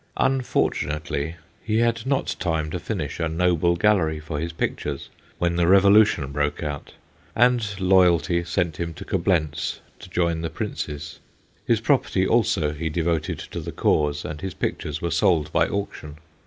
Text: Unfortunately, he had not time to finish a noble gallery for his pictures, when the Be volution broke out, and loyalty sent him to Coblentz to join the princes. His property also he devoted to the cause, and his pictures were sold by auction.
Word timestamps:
Unfortunately, 0.17 1.35
he 1.63 1.77
had 1.77 2.07
not 2.07 2.35
time 2.39 2.71
to 2.71 2.79
finish 2.79 3.19
a 3.19 3.29
noble 3.29 3.75
gallery 3.75 4.19
for 4.19 4.39
his 4.39 4.51
pictures, 4.51 5.09
when 5.37 5.57
the 5.57 5.63
Be 5.65 5.69
volution 5.77 6.33
broke 6.33 6.63
out, 6.63 6.93
and 7.35 7.79
loyalty 7.79 8.43
sent 8.43 8.77
him 8.77 8.95
to 8.95 9.05
Coblentz 9.05 9.79
to 9.99 10.09
join 10.09 10.41
the 10.41 10.49
princes. 10.49 11.19
His 11.67 11.79
property 11.81 12.25
also 12.25 12.73
he 12.73 12.89
devoted 12.89 13.37
to 13.51 13.59
the 13.59 13.71
cause, 13.71 14.25
and 14.25 14.41
his 14.41 14.55
pictures 14.55 15.03
were 15.03 15.11
sold 15.11 15.51
by 15.53 15.67
auction. 15.67 16.17